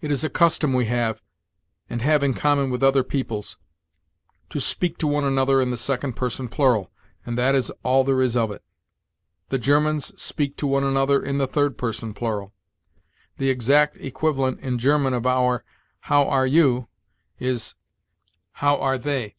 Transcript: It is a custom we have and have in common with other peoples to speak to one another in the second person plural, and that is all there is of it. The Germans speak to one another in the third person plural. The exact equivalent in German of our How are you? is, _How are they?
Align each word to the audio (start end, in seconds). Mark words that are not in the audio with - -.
It 0.00 0.12
is 0.12 0.22
a 0.22 0.30
custom 0.30 0.72
we 0.72 0.86
have 0.86 1.20
and 1.90 2.00
have 2.00 2.22
in 2.22 2.32
common 2.32 2.70
with 2.70 2.80
other 2.80 3.02
peoples 3.02 3.56
to 4.50 4.60
speak 4.60 4.98
to 4.98 5.08
one 5.08 5.24
another 5.24 5.60
in 5.60 5.72
the 5.72 5.76
second 5.76 6.12
person 6.14 6.46
plural, 6.46 6.92
and 7.26 7.36
that 7.36 7.56
is 7.56 7.72
all 7.82 8.04
there 8.04 8.22
is 8.22 8.36
of 8.36 8.52
it. 8.52 8.62
The 9.48 9.58
Germans 9.58 10.12
speak 10.22 10.56
to 10.58 10.68
one 10.68 10.84
another 10.84 11.20
in 11.20 11.38
the 11.38 11.48
third 11.48 11.76
person 11.76 12.14
plural. 12.14 12.52
The 13.38 13.50
exact 13.50 13.96
equivalent 13.96 14.60
in 14.60 14.78
German 14.78 15.12
of 15.12 15.26
our 15.26 15.64
How 16.02 16.22
are 16.28 16.46
you? 16.46 16.86
is, 17.40 17.74
_How 18.58 18.80
are 18.80 18.96
they? 18.96 19.34